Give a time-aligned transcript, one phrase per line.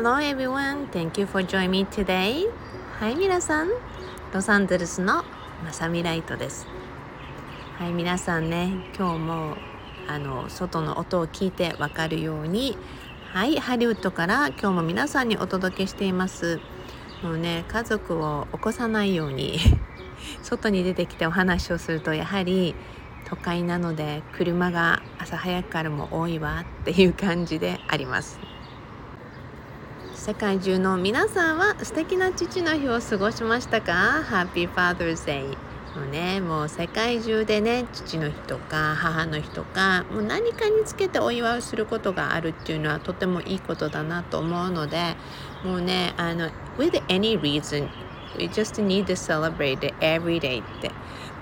[0.00, 0.86] hello everyone.
[0.92, 2.46] Thank you for joining me today.
[3.00, 3.68] はい、皆さん。
[4.32, 5.24] ロサンゼルスの
[5.64, 6.68] まさみライトです。
[7.80, 9.56] はい、皆さんね、今日も
[10.06, 12.78] あの外の音を聞いてわかるように、
[13.32, 16.60] はい、ハリウッドから今日も皆さんにお届けしています。
[17.24, 19.58] もうね、家族を起こさないように
[20.44, 22.76] 外に出てきてお話をするとやはり
[23.24, 28.38] 都会なので車が朝早くからも多いわっていう感じであります
[30.18, 35.56] 世界中の皆さんは素敵な父の日を過ごしましたか ?Happy Father's Day
[35.96, 45.14] もうねもう世界中でね父の日とか母の日とかもう何かにつけてお祝いすることがあるっていうのはとてもいいことだなと思うので
[45.64, 47.88] もうねあの with any reason
[48.36, 50.90] we just need to celebrate every day って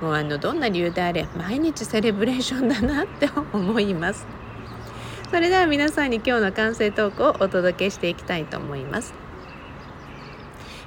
[0.03, 4.27] もうあのどんな理由であれ毎日セレブレーションだなって思います
[5.31, 9.13] それでは皆さんに今日の完成トークをお届けしていきたいと思います。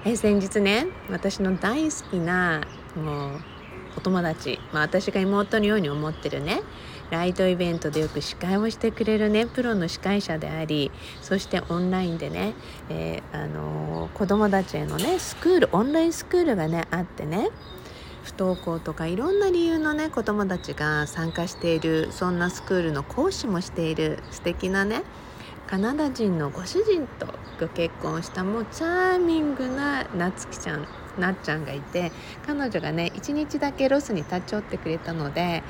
[0.06, 2.62] え先日ね私の大好きな
[2.96, 3.40] もう
[3.98, 6.62] お友達、まあ、私が妹のように思ってるね
[7.10, 10.90] ライトイベントでよく司会をしてくれるねプロの司会者であり
[11.22, 12.54] そしてオンラインでね、
[12.88, 17.50] えー、あのー、子供たちへのねスクールオンラインスクールがねあってね
[18.30, 25.04] 不登校とかいろんな理由のね子供たちが参加しているそんなスクールの講師もしている素敵なね
[25.66, 32.14] カナダ人のご主人とご結婚したもうチャーミングななつきちゃんなっちゃんがいて
[32.44, 35.64] 彼女がね一日だけロスに立ち寄ってくれたので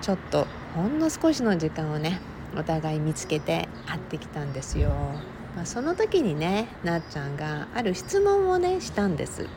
[0.00, 2.22] ちょっとほんの少しの時間をね
[2.54, 5.24] お互い見つけて会ってきたんですよ。
[5.54, 9.50] ま、その時にねなっちゃんがある質問をねしたんです。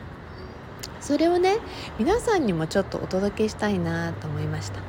[1.00, 1.58] それをね
[1.98, 4.80] 皆さんにもちょっとお届けしたいなと思いました。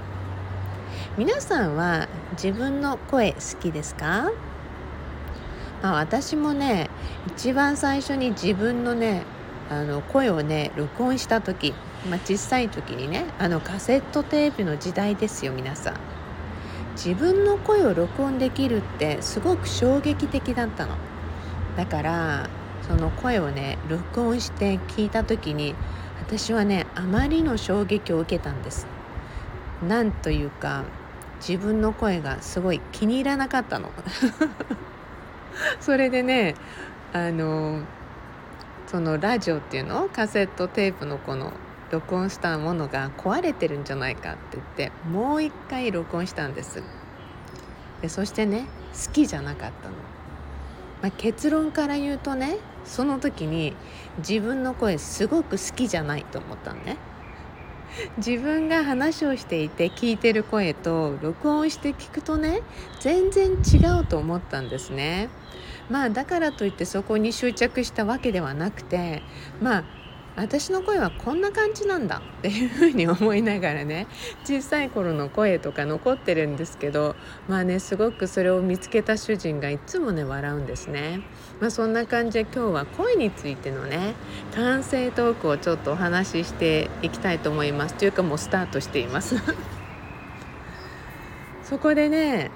[1.17, 4.32] 皆さんは自分の声好きですか、
[5.82, 6.89] まあ、私もね
[7.28, 9.23] 一番最初に自分のね
[9.70, 11.73] あの声をね録音した時、
[12.10, 15.95] まあ、小さい時にねあのカセットテープの時代ですよ皆さん。
[16.95, 20.95] 自分の声を録音できるってすごく衝撃的だったの。
[21.77, 22.50] だから
[22.88, 25.76] その声をね録音して聞いた時に
[26.31, 28.87] 私はねあまりの衝撃を受けたんです。
[29.86, 30.86] なんというか
[31.45, 33.92] 自分の声がすごい気に入らなかったの。
[35.81, 36.55] それでね
[37.11, 37.81] あの
[38.87, 41.52] そのラジオっていうのカセットテープのこの
[41.91, 46.81] 録音したものが壊れてるんじゃないかって言ってもう一回録音したんです。
[48.02, 48.67] でそしてね
[49.05, 49.95] 好きじゃなかったの、
[51.02, 53.75] まあ、結論から言うとねその時に
[54.17, 56.97] 自分の声すごく好きじゃないと思ったのね。
[58.17, 62.61] 自分が話をしていて聞いてる声と録音して聞くとね
[63.02, 65.30] 全然違うと思ったんですね。
[65.89, 69.23] まあだからといってそこに執着したわけではなくて
[69.59, 70.01] まあ
[70.36, 72.21] 私の声はこんな感じなんだ。
[72.39, 74.08] っていうふうに思いながらね
[74.43, 77.15] 小さい頃の声とか残ってるんですけど
[77.47, 81.21] まあねすごくそれを見つけた主人がいつもね笑うんですね。
[81.59, 84.15] まあ、そんな感じで今日は声についてのね
[84.55, 87.95] 完成トークをちょっとお話ししていきたいと思います。
[87.95, 89.36] というかもうスタートしています。
[91.64, 92.49] そこでね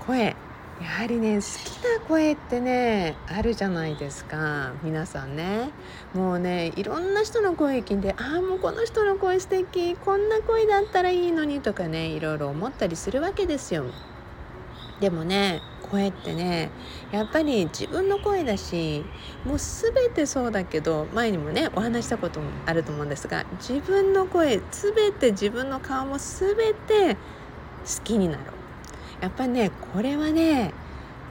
[0.00, 0.36] 声。
[0.80, 4.72] やはりね好きな声ってねあるじゃないですか。
[4.82, 5.70] 皆さんね。
[6.14, 9.94] もうねいろんな人の声聞いてああもうこの人の声素敵。
[9.94, 13.84] こんな声だったらいいのにとかねいろいろ思ったりするわけですよ。
[15.00, 16.70] でもね声ってね
[17.12, 19.04] やっぱり自分の声だし
[19.44, 28.59] もう全てそうだけど前にもねお話したこともあると思うんですが自分の声全て自分の顔も全て好きになる
[29.20, 30.72] やっぱねこれはね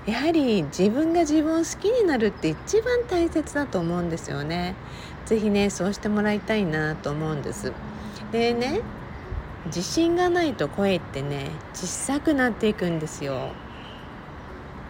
[0.06, 4.76] やはり自分が自分を好きになるって一番大切だと思うんですよね。
[5.26, 7.74] 是非ねそうしてもらいたいなと思うんです。
[8.32, 8.82] でね
[9.66, 13.50] 自信がないと声ってね小さくなっていくんですよ。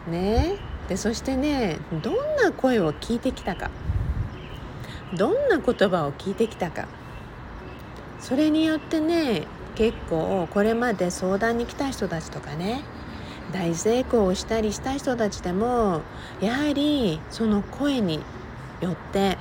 [0.08, 0.58] ね
[0.88, 3.70] でそしてねどんな声を聞いてきたか
[5.14, 6.88] どんな言葉を聞いてきたか
[8.20, 9.44] それによってね
[9.76, 12.84] 結構これまで相談に来た人たちとかね
[13.52, 16.02] 大成功をしたりした人たちでも
[16.42, 18.20] やはりその声に
[18.82, 19.38] よって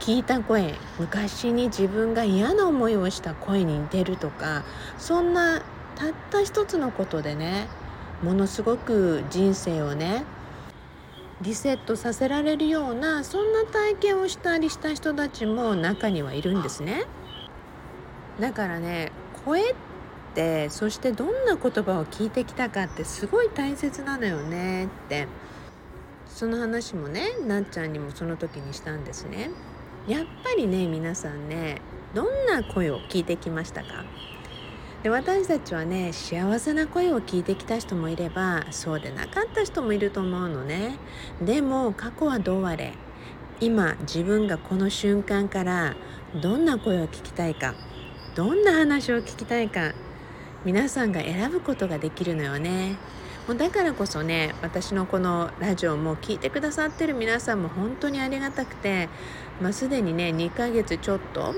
[0.00, 4.64] 聞いた声昔に自分が嫌な思いをした声に似てるとか
[4.98, 5.60] そんな
[5.94, 7.68] たった一つのことでね
[8.22, 10.24] ものすごく人生をね
[11.40, 17.04] リセットさせられるようなそんな体験をしたりした人たちも中にはいるんですね。
[18.40, 19.12] だからね
[19.44, 19.74] 声っ
[20.34, 25.26] てそしてどんな言葉を聞いてきたかってすごい大切なのよねって。
[26.28, 29.48] その話もねなっちゃんにもその時にしたんですね。
[30.06, 31.80] やっぱりね皆さんね
[32.14, 34.04] どんな声を聞いてきましたか？
[35.02, 40.98] で私たちはね幸せな声を聞いてきた人もいればそうでなかった人もいると思うのね。
[41.40, 42.92] でも過去はどうあれ？
[43.60, 45.96] 今自分がこの瞬間から
[46.42, 47.74] どんな声を聞きたいか？
[48.36, 49.94] どんな話を聞きたいか
[50.62, 52.96] 皆さんが選ぶことができるのよね。
[53.48, 59.08] もうだからこそね私のこのラジオも聞いてくださってる皆さんも本当にありがたくて、
[59.62, 61.54] まあ、すでにね2ヶ月ちょっと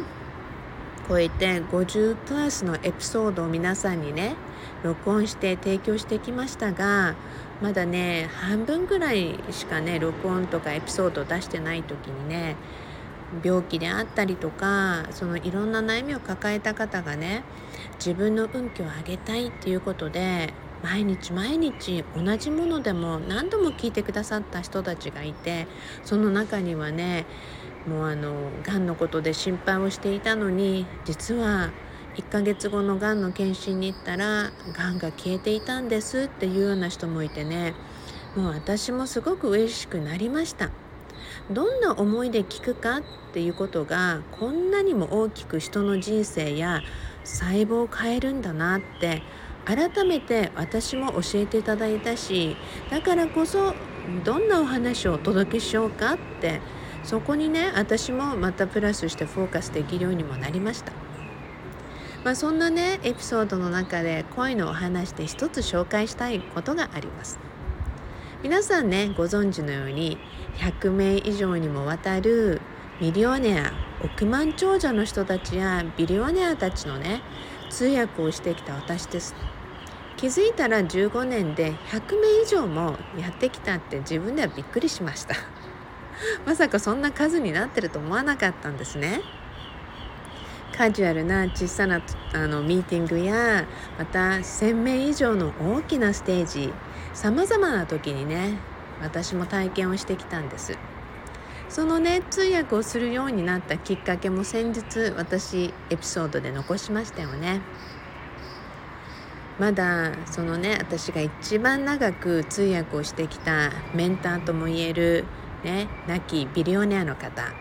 [1.08, 4.36] 超えて50プラスのエピソードを皆さんにね
[4.84, 7.16] 録音して提供してきましたが
[7.60, 12.54] まだね半分ぐらいしかね録音とかエピソードを出してない時にね
[13.44, 17.42] 病気であったりとかそのいろんな悩みを抱えた方がね
[17.98, 20.52] 自分の運気を上げたいっていうことで
[20.82, 25.66] 毎日毎日同じものでも何度も聞いてくださった人たちがいて
[26.04, 27.26] その中にはね
[27.86, 31.70] もうあのがんのことで心配をしていたのに実は
[32.16, 37.74] 1ヶ月後のがんの検診に行ったらがんが消えていたんですっていうような人もいてね
[38.34, 40.87] もう私もすごく嬉しくなりました。
[41.50, 43.02] どんな思いで聞くかっ
[43.32, 46.82] ていうことがこんなにも大きく人の人生や
[47.24, 49.22] 細胞を変えるんだなって
[49.64, 52.56] 改めて私も教えていただいたし
[52.90, 53.74] だからこそ
[54.24, 56.60] どんなお話をお届けしようかって
[57.04, 60.92] そこにね私もまたプラスしてフォーカスできるようにもなりました。
[62.24, 67.38] まあ、そんなねエピソードの中で恋のお話で一つ紹介したいことがあります
[68.40, 70.16] 皆さんねご存知のように
[70.58, 72.60] 100名以上にもわたる
[73.00, 73.72] ミリオネア
[74.04, 77.20] 億万長者の人たちやビリオネアたちのね
[77.68, 79.34] 通訳をしてきた私です。
[80.16, 85.34] 気づいたら15年で100名以上もやってきたって自分ではびっくりしました。
[86.46, 89.20] まさかそんな数になってると思わなかったんですね。
[90.76, 92.00] カジュアルな小さな
[92.32, 93.66] あのミーティングや
[93.98, 96.72] また1,000名以上の大きなステージ
[97.18, 98.60] さまざまな時にね
[99.02, 100.78] 私も体験をしてきたんです。
[101.68, 107.60] そのね通訳をするようになったきっかけも先日私エピソードで残しましたよね。
[109.58, 115.24] まだそのね私が一番長く通訳をしてきたメンターともいえる
[115.64, 117.52] ね亡きビリオネアの方。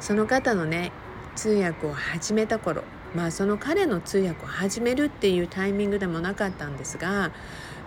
[0.00, 0.90] その方のね
[1.36, 2.82] 通訳を始めた頃。
[3.14, 7.30] まあその彼の通訳を始めるっていうタイミングでもなかったんですが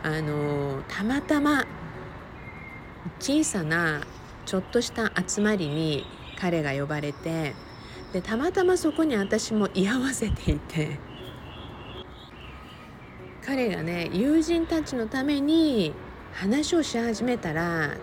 [0.04, 1.66] あのたまたま
[3.20, 4.02] 小さな
[4.46, 6.06] ちょっとした集まりに
[6.40, 7.54] 彼が呼ばれて
[8.14, 10.98] でたまたまそこに私も居合わせていて
[13.46, 15.94] 彼がね友人たちのために
[16.34, 17.98] 話をし始めたら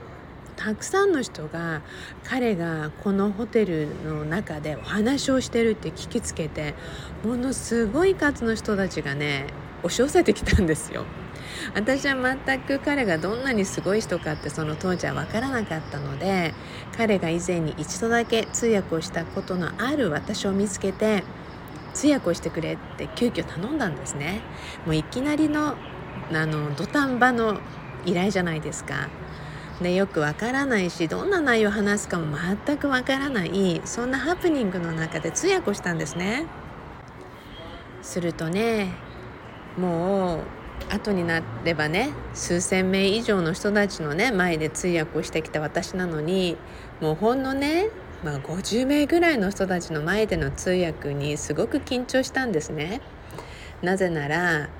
[0.56, 1.82] たくさんの人が
[2.24, 6.74] 彼がこのホテルの中でお話をしてるって聞きつけて
[7.24, 9.46] ものすごい数の人たちがね
[9.82, 11.04] 押し寄せてきたんですよ。
[11.74, 16.54] 私は全く彼がどんなにすごい人かってその当時は分からなかったので
[16.96, 21.24] 彼が以前に一度だけ通訳をしたことのある私を見つけて
[21.94, 24.40] 通訳をしてくれって急遽頼んだんですね。
[24.86, 25.76] もういきなりの
[26.32, 27.58] あの土壇場の
[28.04, 29.08] 依頼じゃないですか。
[29.80, 32.36] でよくわからないしどんな内容を話すかも
[32.66, 36.46] 全くわからないそんなハプニングの中で通訳をしたんですね。
[38.02, 38.92] するとね
[39.76, 40.57] もう
[40.90, 46.56] 後になればね数千名以上の人たちのね前で通訳をしてきた私なのに
[47.00, 47.90] もうほんのね、
[48.24, 53.00] まあ、50名ぐらいの人たちの前での通訳にすごく緊張したんですね。
[53.82, 54.70] なぜなら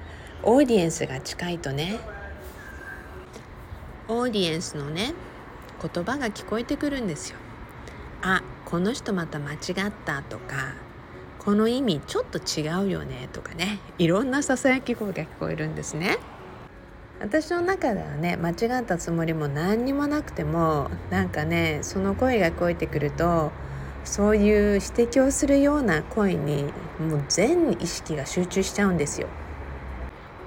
[0.42, 1.98] オーディエンスが近いとね
[4.08, 5.14] オーディエンスのね
[5.80, 7.36] 言葉が聞こえてくるんですよ。
[8.22, 9.56] あこの人また間違
[9.88, 10.74] ったとか
[11.48, 16.18] この意味ちょっと違うよねとかねいろんなささやき声が聞こえるんですね。
[17.20, 23.50] 私の中ではね間違ったつもりも何にもなくてもなんかねその声が聞こえてくると
[24.04, 26.64] そういう指摘をするような声に
[27.00, 29.28] もう全意識が集中しちゃうんですよ。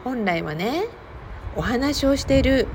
[0.03, 0.83] 本来はね
[1.55, 2.67] お話をしている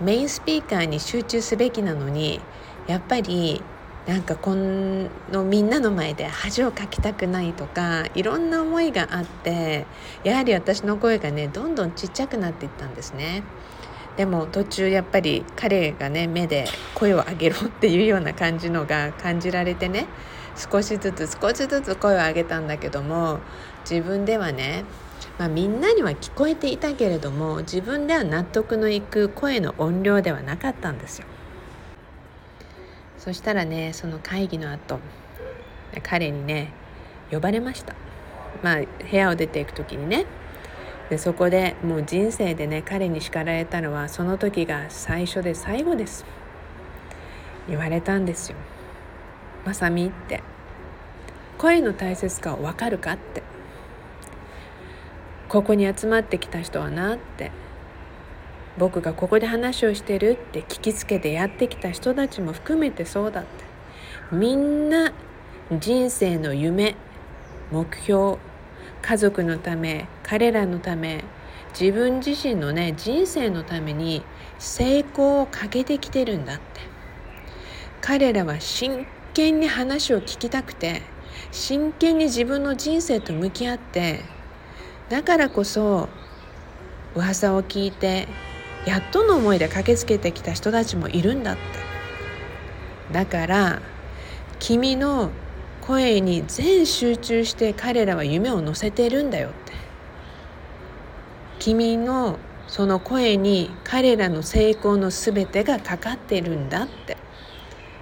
[0.00, 2.40] メインスピーカーに集中すべきなのに
[2.86, 3.62] やっぱり
[4.06, 9.86] なんかこのみんなの前で恥をかきたくないとかいろんな思いがあって
[10.24, 13.42] やはり私の声がねどんどんちっちゃくなっていったんですね。
[14.16, 20.06] でも途中やっぱり彼がね目で声を上げろっていうような感じのが感じられてね
[20.54, 23.40] 少しずつ少しずつ声を上げたんだけども
[23.88, 24.84] 自分ではね
[25.38, 31.26] まあ、みんなには聞こえていたけれども自分では納得のいく声の音量ではなかったんですよ。
[33.24, 34.98] そしたらねその会議の後
[36.02, 36.68] 彼にね
[37.30, 37.94] 呼ばれました。
[38.62, 40.26] まあ部屋を出ていく時にね。
[41.08, 46.26] でそこでもう人生でね彼に叱られたのはその時が最初で最後です。
[47.66, 48.56] 言われたんですよ
[49.64, 50.42] 「まさみ」って
[51.56, 53.12] 声の大切さを分かるか？
[53.12, 53.42] って
[55.48, 57.14] ここに集まってきた人はな？
[57.14, 57.50] って。
[58.78, 63.64] 僕がここで話をしてるって聞きつけてやってきた人たちも含めてそうだって
[64.32, 65.12] みんな
[65.70, 66.96] 人生の夢
[67.70, 68.38] 目標
[69.02, 71.24] 家族のため彼らのため
[71.78, 74.22] 自分自身のね人生のために
[74.58, 76.74] 成功をかけてきてるんだって。
[78.06, 81.00] 彼らは真剣に話を聞きたくて
[81.50, 84.20] 真剣に自分の人生と向き合って
[85.08, 86.10] だからこそ
[87.14, 88.28] 噂を聞いて
[88.86, 91.62] やっとの思いで駆けつけてきた人たちもいるんだって。
[93.12, 93.82] だから
[94.58, 95.30] 君の
[95.80, 99.72] 声に全集中して彼らは夢を乗せてるんだよって。
[101.58, 107.16] 君のその声に彼らの成功の全てがかかってるんだって。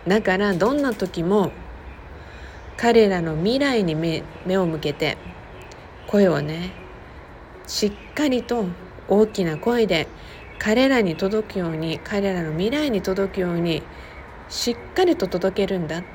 [0.06, 1.52] だからどんな時も
[2.76, 5.16] 彼らの未来に目目を向けて
[6.08, 6.72] 声をね
[7.68, 8.64] しっかりと
[9.08, 10.08] 大きな声で
[10.64, 13.82] 彼らに届くように彼らの未来に届くように
[14.48, 16.06] しっかりと届けるんだって。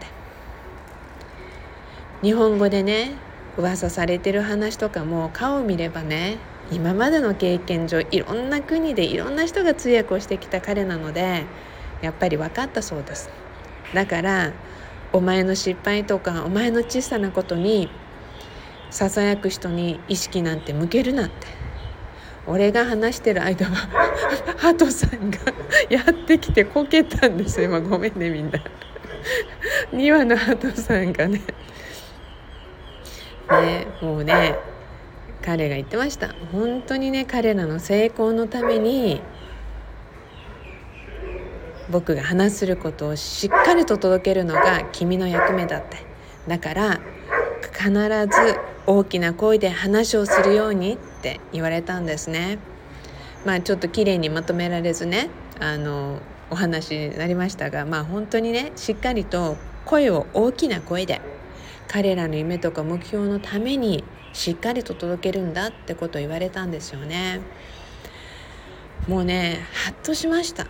[2.21, 3.11] 日本語でね
[3.57, 6.37] 噂されてる話とかも顔を見ればね
[6.71, 11.43] 今までの経験上いろんな国でいろんな人が通訳をしてきた彼なので
[12.01, 13.29] やっぱり分かったそうです。
[13.93, 14.53] だから
[15.11, 17.89] お前の失敗とかお前の小さなことに
[18.91, 21.66] ささやく人に意識なんて向けるなって。
[22.47, 23.75] 俺が話してる間は
[24.57, 25.37] ハトさんが
[25.89, 27.67] やってきてこけたんですよ。
[27.67, 28.59] 今ごめんねみんな。
[29.91, 31.41] 2羽のハトさんがね。
[33.49, 34.55] ねもうね
[35.41, 36.29] 彼が言ってました。
[36.51, 39.21] 本当にね彼らの成功のために
[41.89, 45.97] 僕が話することをしっかりと届けるのが君の役目だって。
[46.47, 46.99] だから
[47.73, 52.57] 必ず大きな声で話をするようにって言われたんですね。
[53.45, 55.29] まあちょっと綺麗にまとめられずね
[55.59, 56.19] あの
[56.49, 61.21] お話になりましたがまあ本当にねしっかりと声を大きな声で
[61.87, 64.03] 彼らの夢とか目標のために
[64.33, 67.41] しっかりと届けるんだってことを言われたんですよね。
[69.07, 70.67] もうねハッとしました。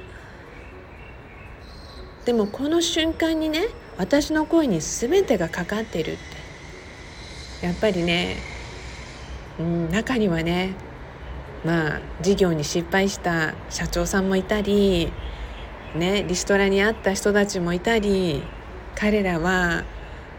[2.25, 6.37] でもこの瞬間にね私の声に全てがかかってるって。
[7.61, 8.35] やっぱりね、
[9.59, 10.73] うん、中にはね
[11.65, 15.11] まあ事業に失敗した社長さんもいたり
[15.95, 18.43] ねリストラにあった人たちもいたり
[18.95, 19.83] 彼らは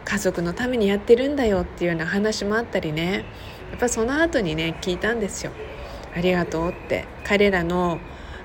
[0.05, 3.25] 家族のためにやってるんだよっていうような話もあったりね
[3.71, 5.53] やっぱその後にね聞いたんですよ。
[6.17, 8.01] ありがとうって彼らの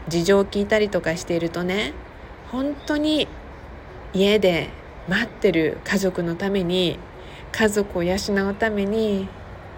[0.10, 1.94] 事情を聞いたりとかしているとね
[2.52, 3.28] 本当に
[4.14, 4.70] 家で
[5.08, 7.00] 待ってる家族のために
[7.52, 8.16] 家族を養
[8.50, 9.30] うために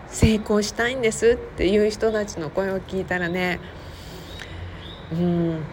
[0.09, 3.59] 成功したいんですっていう人たちの声を聞いたらね
[5.11, 5.63] うん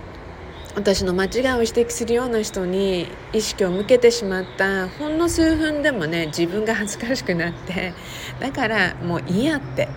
[0.74, 7.94] 私の間違いを指摘するような人に意識を向けてしまったほんの数分でもね自分が恥ずかしくなって
[8.40, 9.88] だからもういいやって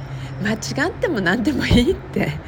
[0.41, 2.41] 間違っても何でもいいって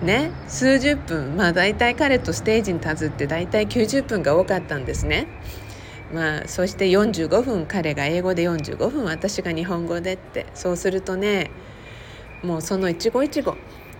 [0.00, 5.28] ね数十分まあ大体彼とステージに立つって大体90分が多かったんですね。
[6.12, 10.46] まあそして45分彼が英語で45分私が日本語でって。
[10.54, 11.50] そうするとね
[12.42, 13.54] もうその一期一会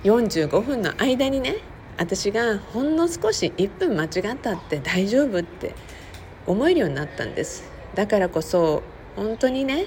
[0.05, 1.57] 45分の間にね
[1.97, 5.75] 私がほんの少し1分間違ったって大丈夫って
[6.47, 7.65] 思えるようになったんです。
[7.95, 8.83] だからこそ
[9.17, 9.87] 本当にね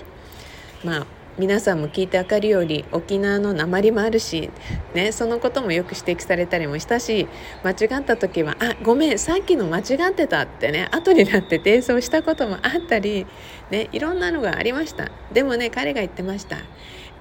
[0.83, 4.49] まあ皆さんも聞いてわかるように沖縄の鉛もあるし、
[4.95, 7.27] ね、そのこともよく指摘されたりもしたし
[7.63, 13.27] 間違った時は「あごめんさっきの間違ってた」ってね後になって訂正したこともあったり、
[13.69, 15.11] ね、いろんなのがありました。
[15.31, 16.57] でもね彼が言ってました。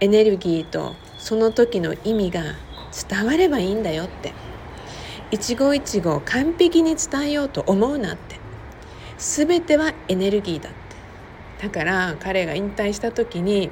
[0.00, 2.42] エネルギーとその時の意味が
[3.08, 4.32] 伝わればいいんだよって。
[5.30, 8.36] 一期一会完璧に伝えようと思うなって。
[9.18, 11.66] 全てはエネルギーだって。
[11.66, 13.70] だから彼が引退した時に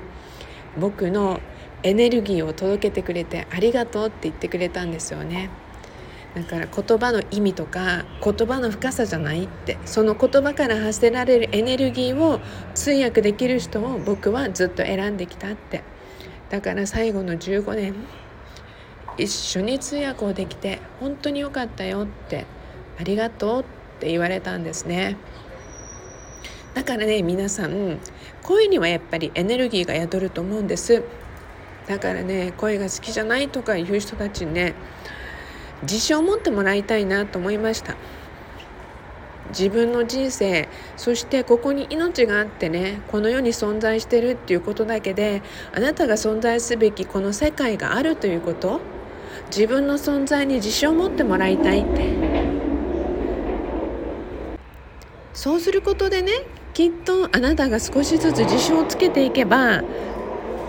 [0.78, 1.40] 僕の
[1.82, 5.50] エネルギーを届けてくれてありがとうって言ってくれたんですよね。
[6.34, 9.78] だから言葉の意味とか言葉の深さじゃないって。
[9.84, 12.40] その言葉から発せられるエネルギーを
[12.74, 15.82] 通訳できる人を僕はずっと選んできたって。
[16.50, 17.94] だから最後の15年
[19.16, 22.46] 一緒に通訳をできて本当に良かったよって
[22.98, 23.64] ありがとうっ
[24.00, 25.16] て言われたんですね。
[26.74, 27.98] だからね皆さん
[28.42, 31.02] 恋にはやっぱりエネルギーが宿ると思うんです。
[31.86, 34.74] だからね恋が好きじゃないとかいう人たちにね
[35.82, 37.94] 自信を持ってもらいたいなと思いました。
[39.50, 48.80] 自分の人生そしてここに命があってねこの世に存在してるっていうことだけであなたが存在すべきこの世界があるということ
[49.54, 52.14] 自分の存在に自信を持ってもらいたいって。
[55.34, 56.32] そうすることでね
[56.74, 59.82] きっとあなたが少しずつ自信をつけていけば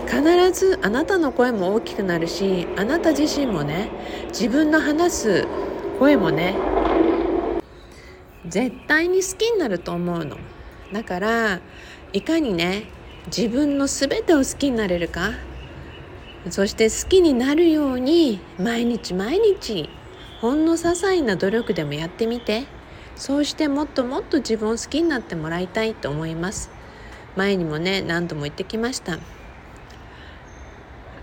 [0.06, 3.90] 必ずあなたの声も大きくなるしあなた自身もね
[4.28, 5.46] 自分の話す
[5.98, 6.54] 声もね
[8.46, 10.36] 絶対に好きになると思うの。
[10.92, 11.60] だから
[12.12, 12.84] いかにね
[13.26, 15.32] 自分の全てを好きになれるか
[16.50, 19.90] そして好きになるように毎日毎日
[20.40, 22.75] ほんの些細な努力でもやってみて。
[23.16, 26.70] そうしてもっともっと自分を好きになってもらいたいと思います。
[27.34, 29.18] 前にもね何度も言ってきました。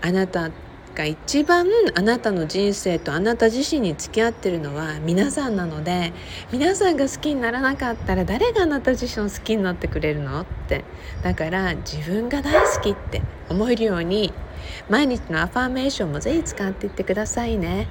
[0.02, 0.50] あなた
[0.94, 6.12] が一番あなたの人生とあなた自身に付き合ってるのは皆さんなので
[6.52, 10.84] 皆さんが好きにならなかったら誰があなた自身を好きになってくれるのって。
[11.22, 14.32] だから自分が大好きって思えるように
[14.88, 17.88] 毎日のアファーメーションもぜひ使っていってくださいね。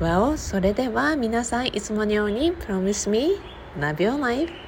[0.00, 3.28] Well それでは皆さんいつものように Promise me
[3.76, 4.65] love your life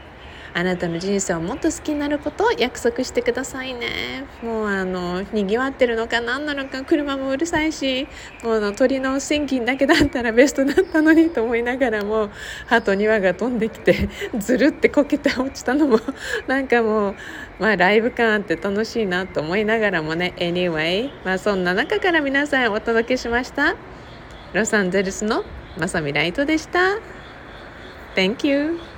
[0.54, 4.24] あなたの人生をもっと好きになることを約束してくださいね。
[4.42, 8.08] もうあのにぎわってるのか何なのか車もうるさいし
[8.42, 12.30] もうの鳥の千金だけだったら ベストだったのにと思いながらも
[12.66, 16.00] 歯と庭が飛んできて ずるってこけて落ちたのも
[16.46, 17.14] なんかもう
[17.58, 20.34] まあライブ感あって楽しいなと思いながらもね。
[20.38, 23.76] Anyway まあそんな中から皆さんお届けしました。
[24.52, 25.44] ロサンゼルスの
[25.76, 26.98] まさみライトでした。
[28.14, 28.97] Thank you